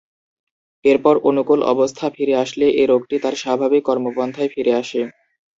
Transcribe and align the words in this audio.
এরপর 0.85 1.15
অনুকূল 1.29 1.59
অবস্থা 1.73 2.05
ফিরে 2.15 2.33
আসলে 2.43 2.65
এ 2.75 2.87
রোগটি 2.87 3.15
তার 3.23 3.35
স্বাভাবিক 3.43 3.83
কর্মপন্থায় 3.89 4.51
ফিরে 4.53 4.73
আসে। 4.81 5.01